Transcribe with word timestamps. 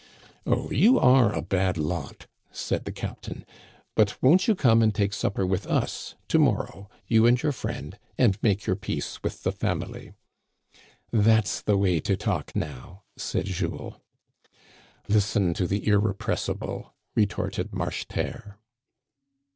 "Oh, 0.47 0.71
you 0.71 0.97
are 0.97 1.31
a 1.31 1.43
bad 1.43 1.77
lot," 1.77 2.25
said 2.51 2.85
the 2.85 2.91
captain;" 2.91 3.45
but 3.95 4.19
won't 4.19 4.47
you 4.47 4.55
come 4.55 4.81
and 4.81 4.95
take 4.95 5.13
supper 5.13 5.45
with 5.45 5.67
us 5.67 6.15
to 6.29 6.39
morrow, 6.39 6.89
you 7.05 7.27
and 7.27 7.39
your 7.39 7.51
friend, 7.51 7.99
and 8.17 8.41
make 8.41 8.65
your 8.65 8.75
peace 8.75 9.21
with 9.21 9.43
the 9.43 9.51
family?"" 9.51 10.13
That's 11.13 11.61
the 11.61 11.77
way 11.77 11.99
to 11.99 12.17
talk, 12.17 12.55
now!" 12.55 13.03
said 13.15 13.45
Jules. 13.45 13.93
'* 14.57 15.07
Listen 15.07 15.53
to 15.53 15.67
the 15.67 15.85
irrepressible," 15.87 16.95
retorted 17.13 17.69
Marcheterre. 17.71 18.57